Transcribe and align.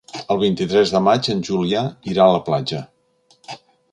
El 0.35 0.37
vint-i-tres 0.43 0.93
de 0.95 1.01
maig 1.07 1.29
en 1.33 1.43
Julià 1.51 1.85
irà 2.13 2.25
a 2.25 2.33
la 2.37 2.41
platja. 2.47 2.83